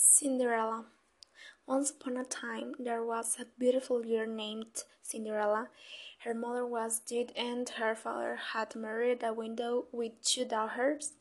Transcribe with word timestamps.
Cinderella. 0.00 0.84
Once 1.66 1.90
upon 1.90 2.16
a 2.16 2.24
time, 2.24 2.72
there 2.78 3.02
was 3.02 3.36
a 3.40 3.46
beautiful 3.58 4.00
girl 4.00 4.28
named 4.28 4.84
Cinderella. 5.02 5.70
Her 6.20 6.34
mother 6.34 6.64
was 6.64 7.00
dead, 7.00 7.32
and 7.34 7.68
her 7.68 7.96
father 7.96 8.36
had 8.36 8.76
married 8.76 9.24
a 9.24 9.32
widow 9.32 9.86
with 9.90 10.22
two 10.22 10.44
daughters 10.44 11.14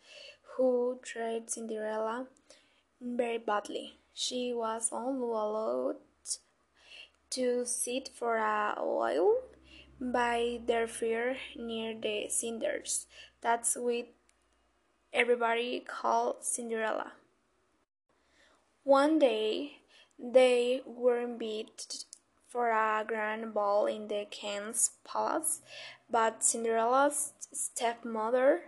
who 0.44 1.00
treated 1.02 1.50
Cinderella 1.50 2.28
very 3.02 3.40
badly. 3.40 3.98
She 4.14 4.54
was 4.54 4.90
only 4.92 5.24
allowed 5.24 5.96
to 7.32 7.66
sit 7.66 8.10
for 8.14 8.38
a 8.38 8.76
while 8.78 9.40
by 10.00 10.60
their 10.68 10.88
fire 10.88 11.38
near 11.56 11.96
the 12.00 12.30
cinders. 12.30 13.08
That's 13.42 13.76
what 13.76 14.06
everybody 15.12 15.80
called 15.80 16.44
Cinderella. 16.44 17.14
One 18.88 19.20
day 19.20 19.80
they 20.18 20.80
were 20.86 21.20
invited 21.20 22.06
for 22.48 22.70
a 22.70 23.04
grand 23.06 23.54
ball 23.54 23.86
in 23.86 24.08
the 24.08 24.26
king's 24.32 24.92
palace, 25.04 25.60
but 26.10 26.42
Cinderella's 26.42 27.34
stepmother 27.52 28.62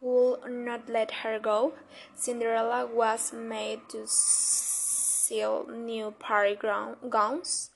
would 0.00 0.50
not 0.50 0.88
let 0.88 1.10
her 1.20 1.38
go. 1.38 1.74
Cinderella 2.14 2.86
was 2.86 3.34
made 3.34 3.86
to 3.90 4.06
sew 4.06 5.66
new 5.70 6.12
party 6.12 6.56
gowns 6.56 7.68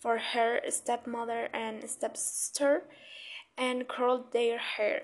for 0.00 0.18
her 0.18 0.60
stepmother 0.68 1.50
and 1.54 1.88
stepsister 1.88 2.82
and 3.56 3.86
curled 3.86 4.32
their 4.32 4.58
hair. 4.58 5.02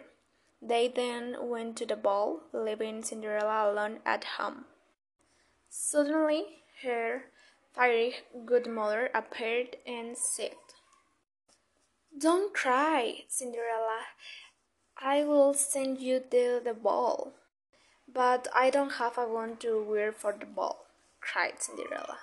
They 0.60 0.88
then 0.88 1.36
went 1.48 1.76
to 1.76 1.86
the 1.86 1.94
ball, 1.94 2.40
leaving 2.52 3.04
Cinderella 3.04 3.70
alone 3.70 4.00
at 4.04 4.24
home. 4.36 4.64
Suddenly 5.76 6.62
her 6.82 7.24
fairy 7.74 8.14
good 8.46 8.68
mother 8.68 9.10
appeared 9.12 9.76
and 9.84 10.16
said, 10.16 10.54
Don't 12.16 12.54
cry, 12.54 13.24
Cinderella. 13.26 14.02
I 14.96 15.24
will 15.24 15.52
send 15.52 15.98
you 15.98 16.20
to 16.20 16.60
the 16.62 16.74
ball. 16.80 17.32
But 18.06 18.46
I 18.54 18.70
don't 18.70 19.02
have 19.02 19.18
a 19.18 19.26
wand 19.26 19.58
to 19.62 19.82
wear 19.82 20.12
for 20.12 20.32
the 20.32 20.46
ball, 20.46 20.86
cried 21.20 21.60
Cinderella. 21.60 22.18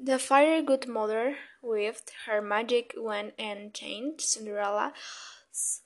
The 0.00 0.18
fairy 0.18 0.62
good 0.62 0.88
mother 0.88 1.36
waved 1.62 2.10
her 2.26 2.42
magic 2.42 2.92
wand 2.96 3.34
and 3.38 3.72
changed 3.72 4.22
Cinderella's 4.22 5.82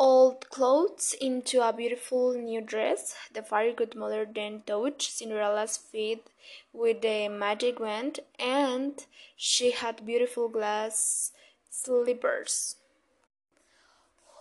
old 0.00 0.48
clothes 0.48 1.14
into 1.20 1.60
a 1.60 1.74
beautiful 1.74 2.32
new 2.32 2.62
dress. 2.62 3.14
The 3.34 3.42
fairy 3.42 3.74
godmother 3.74 4.26
then 4.34 4.62
touched 4.66 5.12
Cinderella's 5.12 5.76
feet 5.76 6.26
with 6.72 7.02
the 7.02 7.28
magic 7.28 7.78
wand, 7.78 8.20
and 8.38 9.04
she 9.36 9.72
had 9.72 10.06
beautiful 10.06 10.48
glass 10.48 11.32
slippers. 11.68 12.76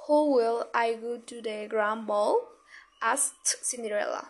Who 0.07 0.33
will 0.33 0.67
I 0.73 0.93
go 0.93 1.17
to 1.17 1.41
the 1.41 1.67
grand 1.69 2.07
ball? 2.07 2.47
asked 3.01 3.65
Cinderella. 3.65 4.29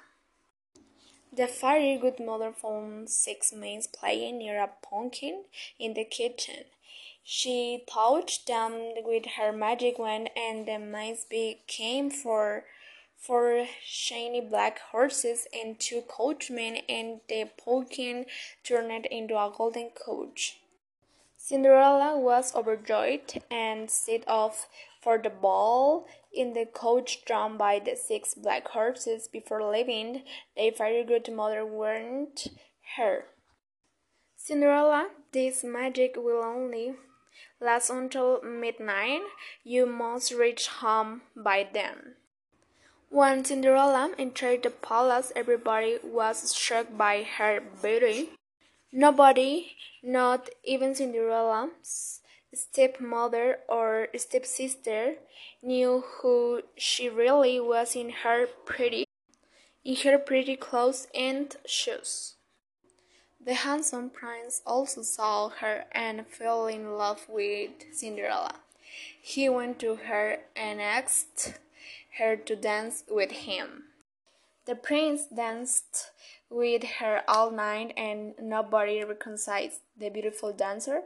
The 1.31 1.47
fairy 1.47 1.99
godmother 2.01 2.51
found 2.51 3.11
six 3.11 3.53
maids 3.53 3.85
playing 3.85 4.39
near 4.39 4.59
a 4.59 4.71
pumpkin 4.81 5.43
in 5.77 5.93
the 5.93 6.05
kitchen. 6.05 6.65
She 7.31 7.83
touched 7.87 8.47
them 8.47 9.03
with 9.03 9.27
her 9.37 9.51
magic 9.51 9.99
wand, 9.99 10.31
and 10.35 10.67
the 10.67 10.79
mice 10.79 11.25
became 11.25 12.09
four, 12.09 12.65
four 13.17 13.67
shiny 13.85 14.41
black 14.41 14.79
horses 14.79 15.45
and 15.53 15.79
two 15.79 16.01
coachmen, 16.01 16.77
and 16.89 17.21
the 17.29 17.51
pumpkin 17.63 18.25
turned 18.63 19.05
into 19.05 19.37
a 19.37 19.53
golden 19.55 19.91
coach. 19.91 20.59
Cinderella 21.37 22.17
was 22.17 22.55
overjoyed 22.55 23.43
and 23.51 23.91
set 23.91 24.27
off 24.27 24.67
for 24.99 25.19
the 25.19 25.29
ball 25.29 26.07
in 26.33 26.53
the 26.53 26.65
coach 26.65 27.23
drawn 27.25 27.57
by 27.57 27.77
the 27.77 27.95
six 27.95 28.33
black 28.33 28.69
horses. 28.69 29.27
Before 29.27 29.63
leaving, 29.71 30.23
the 30.57 30.71
fairy 30.71 31.03
godmother 31.03 31.63
warned 31.63 32.49
her. 32.97 33.25
Cinderella, 34.35 35.11
this 35.31 35.63
magic 35.63 36.15
will 36.17 36.41
only 36.41 36.95
last 37.59 37.89
until 37.89 38.41
midnight. 38.41 39.21
You 39.63 39.85
must 39.85 40.31
reach 40.31 40.67
home 40.67 41.21
by 41.35 41.67
then. 41.71 42.15
When 43.09 43.43
Cinderella 43.43 44.13
entered 44.17 44.63
the 44.63 44.69
palace, 44.69 45.31
everybody 45.35 45.97
was 46.03 46.51
struck 46.51 46.95
by 46.95 47.23
her 47.23 47.59
beauty. 47.81 48.29
Nobody, 48.91 49.75
not 50.03 50.49
even 50.63 50.95
Cinderella's 50.95 52.21
stepmother 52.53 53.59
or 53.67 54.07
stepsister, 54.15 55.15
knew 55.61 56.03
who 56.21 56.61
she 56.75 57.09
really 57.09 57.59
was 57.59 57.95
in 57.95 58.09
her 58.23 58.47
pretty 58.65 59.05
in 59.83 59.95
her 59.97 60.17
pretty 60.17 60.55
clothes 60.55 61.07
and 61.15 61.55
shoes. 61.65 62.35
The 63.49 63.55
handsome 63.55 64.11
prince 64.11 64.61
also 64.63 65.01
saw 65.01 65.49
her 65.49 65.85
and 65.91 66.27
fell 66.27 66.67
in 66.67 66.95
love 66.95 67.25
with 67.27 67.71
Cinderella. 67.91 68.53
He 69.19 69.49
went 69.49 69.79
to 69.79 69.95
her 69.95 70.41
and 70.55 70.79
asked 70.79 71.55
her 72.19 72.35
to 72.35 72.55
dance 72.55 73.03
with 73.09 73.31
him. 73.31 73.85
The 74.65 74.75
prince 74.75 75.25
danced 75.35 76.11
with 76.51 76.83
her 76.99 77.23
all 77.27 77.49
night 77.49 77.91
and 77.97 78.35
nobody 78.39 79.03
recognized 79.03 79.79
the 79.97 80.09
beautiful 80.09 80.53
dancer. 80.53 81.01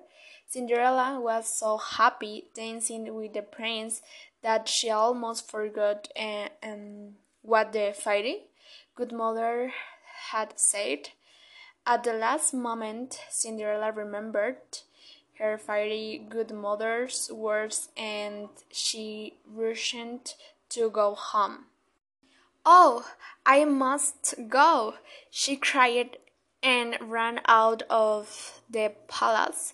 Cinderella 0.45 1.21
was 1.21 1.47
so 1.47 1.77
happy 1.77 2.49
dancing 2.53 3.15
with 3.15 3.35
the 3.35 3.41
prince 3.41 4.01
that 4.41 4.67
she 4.67 4.89
almost 4.89 5.49
forgot 5.49 6.09
uh, 6.19 6.49
um, 6.61 7.13
what 7.41 7.71
the 7.71 7.95
fairy 7.97 8.41
good 8.97 9.13
mother 9.13 9.71
had 10.31 10.59
said. 10.59 11.11
At 11.85 12.05
the 12.05 12.13
last 12.13 12.53
moment, 12.53 13.19
Cinderella 13.29 13.91
remembered 13.91 14.57
her 15.37 15.57
fairy 15.57 16.25
godmother's 16.29 17.29
words 17.31 17.89
and 17.97 18.47
she 18.71 19.33
rushed 19.45 20.37
to 20.69 20.89
go 20.89 21.13
home. 21.15 21.65
Oh, 22.65 23.05
I 23.45 23.65
must 23.65 24.35
go, 24.47 24.93
she 25.29 25.57
cried 25.57 26.17
and 26.61 26.95
ran 27.01 27.41
out 27.47 27.83
of 27.89 28.61
the 28.69 28.93
palace. 29.09 29.73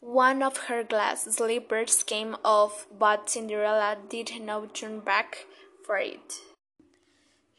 One 0.00 0.42
of 0.42 0.56
her 0.66 0.82
glass 0.82 1.24
slippers 1.24 2.02
came 2.02 2.36
off, 2.44 2.88
but 2.90 3.30
Cinderella 3.30 3.96
did 4.08 4.42
not 4.42 4.74
turn 4.74 4.98
back 4.98 5.46
for 5.86 5.96
it. 5.96 6.40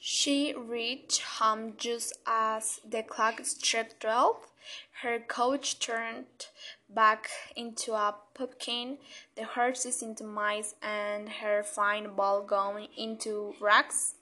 She 0.07 0.53
reached 0.53 1.23
home 1.39 1.77
just 1.77 2.13
as 2.27 2.79
the 2.87 3.01
clock 3.01 3.43
struck 3.43 3.97
twelve. 3.99 4.37
Her 5.01 5.17
coach 5.17 5.79
turned 5.79 6.45
back 6.87 7.31
into 7.55 7.93
a 7.93 8.13
pumpkin, 8.35 8.99
the 9.35 9.45
horses 9.45 10.03
into 10.03 10.23
mice, 10.23 10.75
and 10.79 11.27
her 11.41 11.63
fine 11.63 12.13
ball 12.13 12.43
gown 12.43 12.87
into 12.95 13.55
rags. 13.59 14.13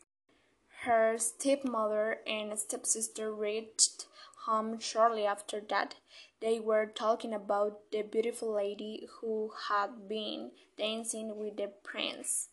Her 0.83 1.17
stepmother 1.17 2.21
and 2.25 2.57
stepsister 2.57 3.33
reached 3.33 4.05
home 4.45 4.79
shortly 4.79 5.25
after 5.25 5.59
that. 5.67 5.95
They 6.39 6.61
were 6.61 6.85
talking 6.85 7.33
about 7.33 7.91
the 7.91 8.03
beautiful 8.03 8.53
lady 8.53 9.09
who 9.19 9.51
had 9.67 10.07
been 10.07 10.51
dancing 10.77 11.35
with 11.35 11.57
the 11.57 11.67
prince. 11.83 12.47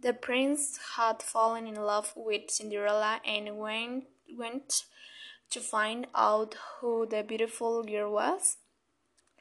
The 0.00 0.12
prince 0.12 0.78
had 0.96 1.22
fallen 1.22 1.66
in 1.66 1.74
love 1.74 2.12
with 2.14 2.50
Cinderella 2.50 3.20
and 3.26 3.58
went, 3.58 4.04
went 4.36 4.84
to 5.50 5.60
find 5.60 6.06
out 6.14 6.54
who 6.80 7.04
the 7.04 7.24
beautiful 7.24 7.82
girl 7.82 8.12
was, 8.12 8.58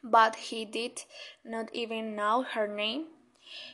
but 0.04 0.36
he 0.36 0.66
did 0.66 1.04
not 1.46 1.70
even 1.74 2.16
know 2.16 2.42
her 2.42 2.68
name. 2.68 3.06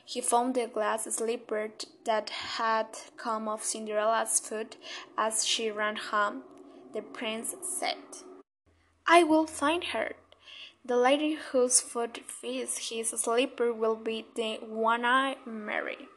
He 0.05 0.19
found 0.19 0.55
the 0.55 0.67
glass 0.67 1.05
slipper 1.05 1.71
that 2.05 2.29
had 2.29 2.87
come 3.15 3.47
off 3.47 3.63
Cinderella's 3.63 4.39
foot 4.39 4.75
as 5.17 5.45
she 5.45 5.71
ran 5.71 5.95
home. 5.95 6.43
The 6.93 7.01
prince 7.01 7.55
said, 7.61 7.97
I 9.07 9.23
will 9.23 9.47
find 9.47 9.85
her. 9.85 10.13
The 10.85 10.97
lady 10.97 11.35
whose 11.51 11.79
foot 11.79 12.19
fits 12.27 12.89
his 12.89 13.09
slipper 13.09 13.73
will 13.73 13.95
be 13.95 14.25
the 14.35 14.55
one 14.57 15.05
I 15.05 15.37
marry. 15.45 16.09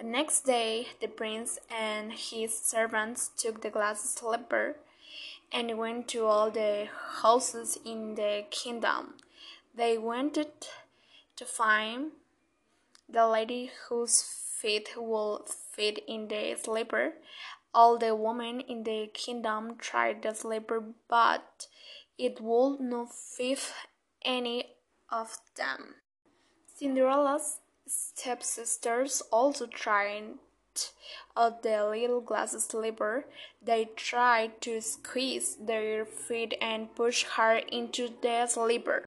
The 0.00 0.06
next 0.06 0.46
day, 0.46 0.88
the 0.98 1.08
prince 1.08 1.58
and 1.68 2.10
his 2.14 2.58
servants 2.58 3.30
took 3.36 3.60
the 3.60 3.68
glass 3.68 4.00
slipper 4.00 4.76
and 5.52 5.76
went 5.76 6.08
to 6.08 6.24
all 6.24 6.50
the 6.50 6.88
houses 7.20 7.78
in 7.84 8.14
the 8.14 8.46
kingdom. 8.50 9.16
They 9.74 9.98
wanted 9.98 10.52
to 11.36 11.44
find 11.44 12.12
the 13.10 13.28
lady 13.28 13.72
whose 13.88 14.22
feet 14.22 14.88
would 14.96 15.50
fit 15.50 16.02
in 16.08 16.28
the 16.28 16.56
slipper. 16.56 17.16
All 17.74 17.98
the 17.98 18.14
women 18.16 18.60
in 18.60 18.84
the 18.84 19.10
kingdom 19.12 19.76
tried 19.76 20.22
the 20.22 20.32
slipper, 20.32 20.82
but 21.08 21.66
it 22.16 22.40
would 22.40 22.80
not 22.80 23.12
fit 23.12 23.70
any 24.24 24.76
of 25.10 25.36
them. 25.56 25.96
Cinderella's 26.74 27.58
stepsisters 27.90 29.22
also 29.32 29.66
tried 29.66 30.38
out 31.36 31.62
the 31.62 31.84
little 31.84 32.20
glass 32.20 32.52
slipper. 32.52 33.24
They 33.60 33.90
tried 33.96 34.60
to 34.62 34.80
squeeze 34.80 35.56
their 35.56 36.04
feet 36.04 36.54
and 36.60 36.94
push 36.94 37.24
her 37.36 37.56
into 37.56 38.08
the 38.22 38.46
slipper. 38.46 39.04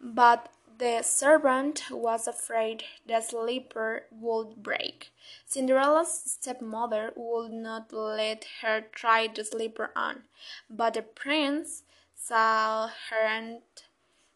But 0.00 0.52
the 0.78 1.02
servant 1.02 1.84
was 1.90 2.28
afraid 2.28 2.84
the 3.06 3.20
slipper 3.20 4.04
would 4.12 4.62
break. 4.62 5.10
Cinderella's 5.46 6.12
stepmother 6.24 7.12
would 7.16 7.52
not 7.52 7.92
let 7.92 8.44
her 8.62 8.82
try 8.92 9.26
the 9.26 9.44
slipper 9.44 9.90
on, 9.96 10.22
but 10.70 10.94
the 10.94 11.02
prince 11.02 11.82
saw 12.14 12.88
her 13.10 13.26
and 13.26 13.62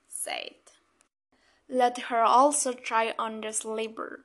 said, 0.08 0.54
Let 1.68 1.98
her 2.02 2.22
also 2.22 2.72
try 2.72 3.14
on 3.18 3.40
the 3.40 3.52
slipper. 3.52 4.24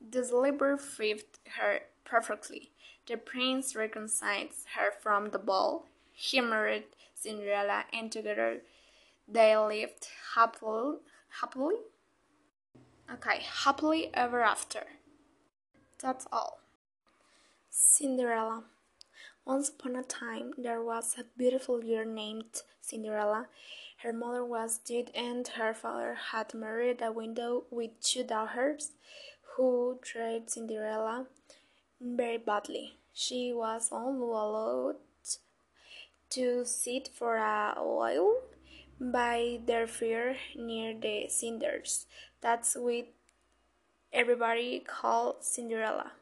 The 0.00 0.24
slipper 0.24 0.76
fitted 0.76 1.38
her 1.58 1.80
perfectly. 2.04 2.70
The 3.06 3.16
prince 3.16 3.76
recognized 3.76 4.66
her 4.76 4.92
from 5.00 5.30
the 5.30 5.38
ball. 5.38 5.86
He 6.12 6.40
married 6.40 6.84
Cinderella, 7.14 7.84
and 7.92 8.10
together 8.10 8.62
they 9.28 9.56
lived 9.56 10.08
happily. 10.34 10.98
Happily? 11.40 11.76
Okay, 13.12 13.42
happily 13.64 14.10
ever 14.14 14.42
after. 14.42 14.84
That's 16.00 16.26
all. 16.32 16.60
Cinderella. 17.70 18.64
Once 19.46 19.68
upon 19.68 19.94
a 19.94 20.02
time, 20.02 20.54
there 20.56 20.82
was 20.82 21.16
a 21.18 21.24
beautiful 21.36 21.78
girl 21.80 22.06
named 22.06 22.62
Cinderella. 22.80 23.46
Her 23.98 24.12
mother 24.12 24.44
was 24.44 24.78
dead, 24.78 25.10
and 25.14 25.46
her 25.48 25.74
father 25.74 26.14
had 26.32 26.54
married 26.54 27.02
a 27.02 27.12
widow 27.12 27.64
with 27.70 28.00
two 28.00 28.24
daughters 28.24 28.92
who 29.54 29.98
treated 30.02 30.48
Cinderella 30.48 31.26
very 32.00 32.38
badly. 32.38 32.96
She 33.12 33.52
was 33.52 33.90
only 33.92 34.22
allowed 34.22 34.96
to 36.30 36.64
sit 36.64 37.08
for 37.08 37.36
a 37.36 37.74
while 37.76 38.40
by 38.98 39.60
their 39.66 39.86
fire 39.86 40.36
near 40.56 40.94
the 40.98 41.28
cinders. 41.28 42.06
That's 42.40 42.76
what 42.76 43.08
everybody 44.12 44.80
called 44.80 45.44
Cinderella. 45.44 46.12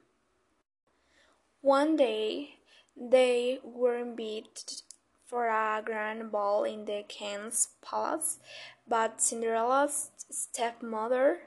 One 1.61 1.97
day 1.97 2.57
they 2.97 3.59
were 3.63 3.97
invited 3.97 4.83
for 5.25 5.49
a 5.49 5.83
grand 5.85 6.31
ball 6.31 6.65
in 6.65 6.85
the 6.85 7.05
king's 7.09 7.69
palace, 7.81 8.39
but 8.87 9.21
Cinderella's 9.21 10.11
stepmother 10.31 11.39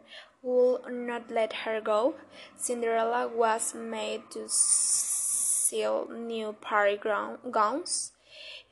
would 0.42 0.92
not 0.92 1.30
let 1.30 1.54
her 1.54 1.82
go. 1.82 2.16
Cinderella 2.58 3.28
was 3.28 3.74
made 3.76 4.30
to 4.32 4.48
sew 4.48 6.08
new 6.12 6.54
party 6.54 6.98
gowns 6.98 8.12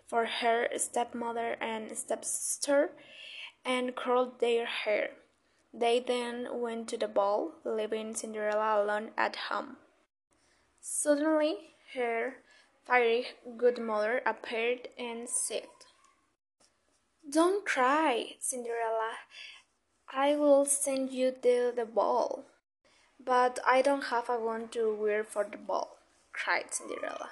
for 0.07 0.25
her 0.25 0.67
stepmother 0.77 1.55
and 1.59 1.97
stepsister 1.97 2.91
and 3.65 3.95
curled 3.95 4.39
their 4.39 4.65
hair. 4.65 5.11
They 5.73 5.99
then 5.99 6.47
went 6.61 6.87
to 6.89 6.97
the 6.97 7.07
ball, 7.07 7.53
leaving 7.65 8.13
Cinderella 8.13 8.83
alone 8.83 9.09
at 9.17 9.35
home. 9.49 9.77
Suddenly, 10.81 11.55
her 11.95 12.35
fairy 12.85 13.27
godmother 13.57 14.21
appeared 14.25 14.89
and 14.97 15.29
said, 15.29 15.67
Don't 17.29 17.65
cry, 17.65 18.35
Cinderella. 18.39 19.13
I 20.11 20.35
will 20.35 20.65
send 20.65 21.11
you 21.11 21.31
to 21.31 21.73
the 21.75 21.85
ball. 21.85 22.45
But 23.25 23.59
I 23.65 23.81
don't 23.81 24.05
have 24.05 24.29
a 24.29 24.37
gown 24.37 24.67
to 24.69 24.93
wear 24.93 25.23
for 25.23 25.45
the 25.49 25.57
ball, 25.57 25.97
cried 26.33 26.73
Cinderella. 26.73 27.29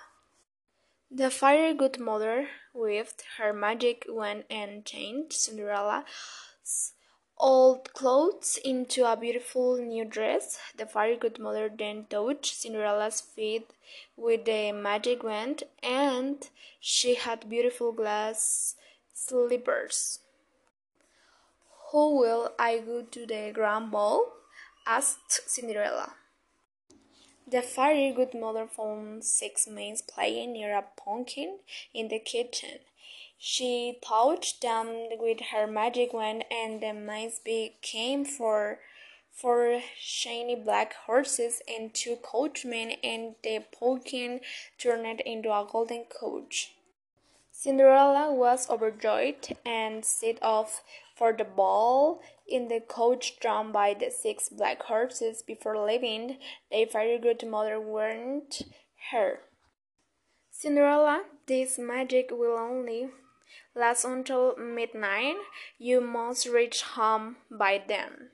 The 1.10 1.30
fairy 1.30 1.74
godmother 1.74 2.48
waved 2.74 3.24
her 3.38 3.52
magic 3.52 4.06
wand 4.08 4.46
and 4.50 4.86
changed 4.86 5.34
Cinderella's 5.34 6.94
old 7.42 7.92
clothes 7.94 8.60
into 8.64 9.04
a 9.12 9.18
beautiful 9.18 9.78
new 9.78 10.06
dress. 10.06 10.60
The 10.78 10.86
fairy 10.86 11.18
godmother 11.18 11.70
then 11.76 12.06
touched 12.10 12.56
Cinderella's 12.56 13.20
feet 13.20 13.68
with 14.16 14.46
the 14.46 14.72
magic 14.72 15.24
wand, 15.24 15.64
and 15.82 16.48
she 16.80 17.16
had 17.16 17.50
beautiful 17.50 17.92
glass 17.92 18.76
slippers. 19.14 20.20
Who 21.92 22.20
will 22.20 22.54
I 22.58 22.78
go 22.78 23.02
to 23.02 23.26
the 23.26 23.52
grand 23.54 23.92
ball? 23.92 24.34
asked 24.86 25.50
Cinderella. 25.50 26.14
The 27.48 27.62
fairy 27.62 28.14
godmother 28.16 28.68
found 28.68 29.26
six 29.26 29.68
maids 29.68 30.02
playing 30.02 30.54
near 30.54 30.78
a 30.78 30.86
pumpkin 30.96 31.60
in 31.94 32.08
the 32.08 32.20
kitchen. 32.20 32.80
She 33.44 33.98
touched 34.08 34.62
them 34.62 35.10
with 35.18 35.40
her 35.52 35.66
magic 35.66 36.14
wand, 36.14 36.46
and 36.52 36.80
the 36.80 36.94
mice 36.94 37.40
became 37.40 38.24
four, 38.24 38.82
four 39.32 39.82
shiny 39.98 40.54
black 40.54 40.94
horses 40.94 41.60
and 41.68 41.92
two 41.92 42.18
coachmen, 42.18 42.92
and 43.04 43.34
the 43.42 43.64
pumpkin 43.72 44.42
turned 44.78 45.22
into 45.22 45.52
a 45.52 45.68
golden 45.68 46.04
coach. 46.04 46.76
Cinderella 47.52 48.32
was 48.32 48.70
overjoyed 48.70 49.58
and 49.66 50.06
set 50.06 50.38
off 50.44 50.84
for 51.16 51.34
the 51.34 51.44
ball 51.44 52.22
in 52.48 52.68
the 52.68 52.80
coach 52.80 53.40
drawn 53.40 53.72
by 53.72 53.96
the 53.96 54.12
six 54.12 54.50
black 54.50 54.84
horses. 54.84 55.42
Before 55.42 55.84
leaving, 55.84 56.38
the 56.72 56.86
fairy 56.86 57.18
godmother 57.18 57.82
warned 57.82 58.62
her. 59.10 59.40
Cinderella, 60.52 61.24
this 61.48 61.80
magic 61.80 62.30
will 62.30 62.56
only 62.56 63.10
last 63.76 64.06
until 64.06 64.56
midnight. 64.58 65.36
You 65.78 66.02
must 66.02 66.48
reach 66.48 66.82
home 66.82 67.38
by 67.50 67.82
then. 67.88 68.30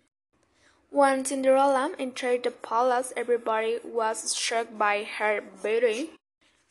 When 0.89 1.25
Cinderella 1.25 1.93
entered 1.99 2.43
the 2.43 2.51
palace, 2.51 3.13
everybody 3.15 3.79
was 3.83 4.31
struck 4.31 4.77
by 4.77 5.03
her 5.03 5.41
beauty. 5.61 6.11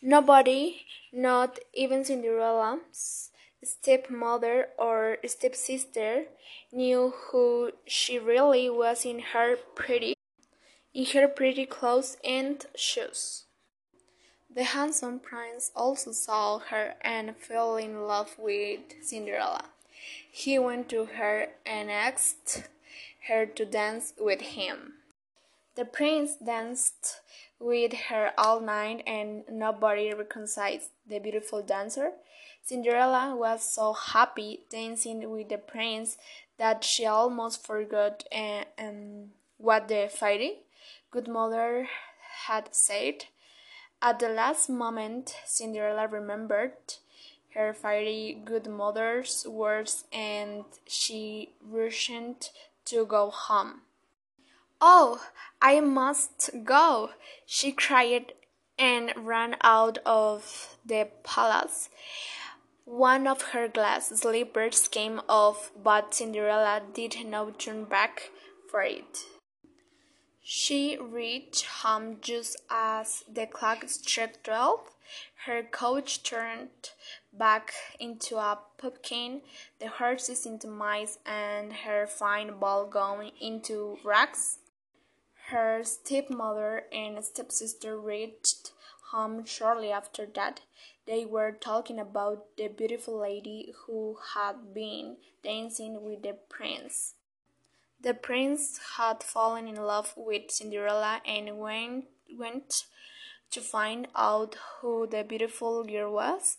Nobody, 0.02 0.86
not 1.12 1.58
even 1.74 2.04
Cinderella's 2.04 3.30
stepmother 3.62 4.68
or 4.78 5.18
stepsister, 5.26 6.26
knew 6.72 7.12
who 7.30 7.72
she 7.86 8.18
really 8.18 8.70
was 8.70 9.04
in 9.04 9.18
her 9.32 9.56
pretty 9.74 10.14
in 10.94 11.04
her 11.06 11.28
pretty 11.28 11.66
clothes 11.66 12.16
and 12.24 12.64
shoes. 12.74 13.45
The 14.56 14.64
handsome 14.64 15.20
prince 15.20 15.70
also 15.76 16.12
saw 16.12 16.60
her 16.70 16.94
and 17.02 17.36
fell 17.36 17.76
in 17.76 18.06
love 18.06 18.36
with 18.38 18.80
Cinderella. 19.02 19.66
He 20.32 20.58
went 20.58 20.88
to 20.88 21.04
her 21.04 21.48
and 21.66 21.90
asked 21.90 22.62
her 23.28 23.44
to 23.44 23.66
dance 23.66 24.14
with 24.18 24.40
him. 24.40 24.94
The 25.74 25.84
prince 25.84 26.36
danced 26.36 27.20
with 27.60 27.92
her 28.08 28.32
all 28.38 28.60
night, 28.60 29.02
and 29.06 29.44
nobody 29.46 30.14
recognized 30.14 30.88
the 31.06 31.18
beautiful 31.18 31.60
dancer. 31.60 32.12
Cinderella 32.62 33.36
was 33.36 33.62
so 33.62 33.92
happy 33.92 34.60
dancing 34.70 35.30
with 35.30 35.50
the 35.50 35.58
prince 35.58 36.16
that 36.56 36.82
she 36.82 37.04
almost 37.04 37.66
forgot 37.66 38.24
uh, 38.34 38.64
um, 38.78 39.32
what 39.58 39.88
the 39.88 40.08
fairy 40.10 40.60
good 41.10 41.28
mother 41.28 41.88
had 42.46 42.74
said. 42.74 43.26
At 44.06 44.20
the 44.20 44.28
last 44.28 44.70
moment, 44.70 45.34
Cinderella 45.44 46.06
remembered 46.06 46.94
her 47.54 47.74
fairy 47.74 48.40
godmother's 48.44 49.44
words 49.48 50.04
and 50.12 50.64
she 50.86 51.54
rushed 51.60 52.52
to 52.84 53.04
go 53.04 53.30
home. 53.30 53.80
Oh, 54.80 55.20
I 55.60 55.80
must 55.80 56.50
go, 56.62 57.10
she 57.46 57.72
cried 57.72 58.34
and 58.78 59.12
ran 59.16 59.56
out 59.62 59.98
of 60.06 60.76
the 60.86 61.08
palace. 61.24 61.88
One 62.84 63.26
of 63.26 63.42
her 63.50 63.66
glass 63.66 64.10
slippers 64.10 64.86
came 64.86 65.20
off, 65.28 65.72
but 65.82 66.14
Cinderella 66.14 66.80
did 66.94 67.26
not 67.26 67.58
turn 67.58 67.82
back 67.82 68.30
for 68.70 68.82
it. 68.82 69.24
She 70.48 70.96
reached 70.96 71.64
home 71.64 72.18
just 72.20 72.56
as 72.70 73.24
the 73.28 73.48
clock 73.48 73.88
struck 73.88 74.44
twelve. 74.44 74.94
Her 75.44 75.64
coach 75.64 76.22
turned 76.22 76.92
back 77.32 77.74
into 77.98 78.36
a 78.36 78.60
pumpkin, 78.78 79.42
the 79.80 79.88
horses 79.88 80.46
into 80.46 80.68
mice, 80.68 81.18
and 81.26 81.72
her 81.72 82.06
fine 82.06 82.60
ball 82.60 82.86
gown 82.86 83.32
into 83.40 83.98
rags. 84.04 84.60
Her 85.48 85.82
stepmother 85.82 86.84
and 86.92 87.24
stepsister 87.24 87.98
reached 87.98 88.70
home 89.10 89.44
shortly 89.46 89.90
after 89.90 90.26
that. 90.36 90.60
They 91.08 91.24
were 91.24 91.50
talking 91.50 91.98
about 91.98 92.56
the 92.56 92.68
beautiful 92.68 93.18
lady 93.18 93.74
who 93.78 94.18
had 94.34 94.72
been 94.72 95.16
dancing 95.42 96.04
with 96.04 96.22
the 96.22 96.34
prince. 96.48 97.14
The 98.00 98.14
prince 98.14 98.78
had 98.96 99.22
fallen 99.22 99.66
in 99.66 99.76
love 99.76 100.12
with 100.16 100.50
Cinderella 100.50 101.20
and 101.26 101.58
went, 101.58 102.04
went 102.38 102.84
to 103.50 103.60
find 103.60 104.08
out 104.14 104.56
who 104.80 105.06
the 105.06 105.24
beautiful 105.24 105.82
girl 105.84 106.12
was, 106.12 106.58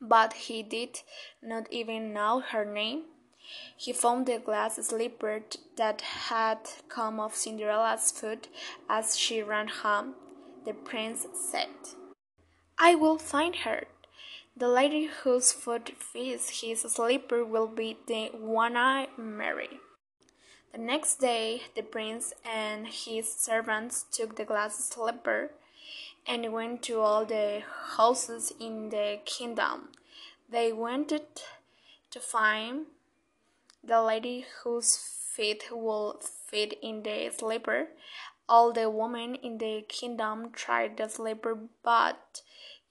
but 0.00 0.32
he 0.34 0.62
did 0.62 1.00
not 1.42 1.72
even 1.72 2.12
know 2.12 2.40
her 2.40 2.64
name. 2.64 3.04
He 3.76 3.92
found 3.92 4.26
the 4.26 4.38
glass 4.38 4.76
slipper 4.76 5.42
that 5.76 6.00
had 6.00 6.58
come 6.88 7.18
off 7.18 7.34
Cinderella's 7.34 8.10
foot 8.10 8.48
as 8.88 9.18
she 9.18 9.42
ran 9.42 9.68
home. 9.68 10.14
The 10.64 10.74
prince 10.74 11.26
said, 11.34 11.68
I 12.78 12.94
will 12.94 13.18
find 13.18 13.56
her. 13.56 13.86
The 14.56 14.68
lady 14.68 15.06
whose 15.06 15.52
foot 15.52 15.92
fits 15.98 16.60
his 16.60 16.82
slipper 16.82 17.44
will 17.44 17.66
be 17.66 17.96
the 18.06 18.28
one 18.32 18.76
I 18.76 19.08
marry. 19.16 19.80
The 20.72 20.78
next 20.78 21.16
day, 21.16 21.64
the 21.74 21.82
prince 21.82 22.32
and 22.44 22.86
his 22.86 23.30
servants 23.30 24.06
took 24.10 24.36
the 24.36 24.46
glass 24.46 24.76
slipper 24.76 25.50
and 26.26 26.50
went 26.50 26.82
to 26.84 27.00
all 27.00 27.26
the 27.26 27.62
houses 27.96 28.54
in 28.58 28.88
the 28.88 29.20
kingdom. 29.26 29.90
They 30.48 30.72
wanted 30.72 31.26
to 32.10 32.20
find 32.20 32.86
the 33.84 34.00
lady 34.00 34.46
whose 34.62 34.96
feet 34.96 35.64
would 35.70 36.22
fit 36.22 36.78
in 36.80 37.02
the 37.02 37.30
slipper. 37.36 37.88
All 38.48 38.72
the 38.72 38.88
women 38.88 39.34
in 39.34 39.58
the 39.58 39.84
kingdom 39.86 40.52
tried 40.52 40.96
the 40.96 41.08
slipper, 41.08 41.58
but 41.82 42.40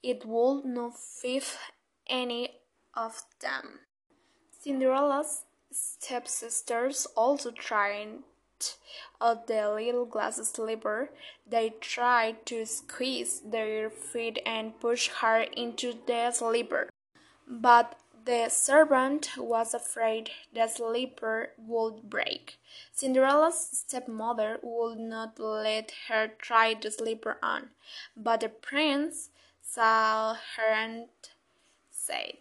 it 0.04 0.24
would 0.24 0.64
not 0.64 0.96
fit 0.98 1.58
any 2.06 2.60
of 2.94 3.22
them. 3.40 3.80
Cinderella's 4.60 5.42
stepsisters 5.72 7.06
also 7.16 7.50
tried 7.50 8.18
out 9.20 9.46
the 9.46 9.70
little 9.70 10.04
glass 10.04 10.36
slipper. 10.36 11.10
They 11.46 11.70
tried 11.80 12.46
to 12.46 12.64
squeeze 12.66 13.40
their 13.40 13.90
feet 13.90 14.38
and 14.46 14.78
push 14.80 15.08
her 15.20 15.40
into 15.56 15.94
the 16.06 16.30
slipper, 16.30 16.88
but 17.48 17.98
the 18.24 18.48
servant 18.48 19.30
was 19.36 19.74
afraid 19.74 20.30
the 20.54 20.68
slipper 20.68 21.50
would 21.58 22.08
break. 22.08 22.58
Cinderella's 22.92 23.68
stepmother 23.72 24.60
would 24.62 24.98
not 24.98 25.40
let 25.40 25.92
her 26.08 26.28
try 26.28 26.74
the 26.74 26.90
slipper 26.90 27.38
on, 27.42 27.70
but 28.16 28.40
the 28.40 28.48
prince 28.48 29.30
saw 29.60 30.34
her 30.56 30.72
and 30.72 31.08
said, 31.90 32.36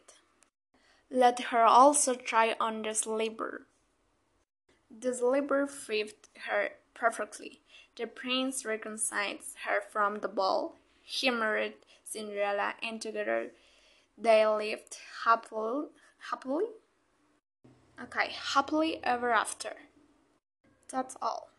Let 1.13 1.41
her 1.51 1.65
also 1.65 2.15
try 2.15 2.55
on 2.57 2.83
the 2.83 2.95
slipper. 2.95 3.67
The 4.89 5.13
slipper 5.13 5.67
fitted 5.67 6.29
her 6.47 6.69
perfectly. 6.93 7.59
The 7.97 8.07
prince 8.07 8.63
recognized 8.63 9.57
her 9.65 9.81
from 9.91 10.19
the 10.19 10.29
ball. 10.29 10.77
He 11.01 11.29
married 11.29 11.73
Cinderella, 12.05 12.75
and 12.81 13.01
together 13.01 13.51
they 14.17 14.47
lived 14.47 14.97
happily. 15.25 15.87
Happily? 16.29 16.65
Okay, 18.01 18.31
happily 18.53 19.03
ever 19.03 19.31
after. 19.31 19.73
That's 20.89 21.17
all. 21.21 21.50